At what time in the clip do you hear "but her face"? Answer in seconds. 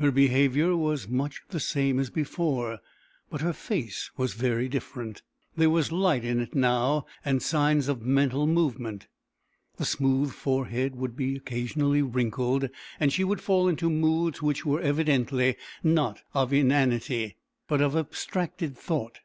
3.30-4.10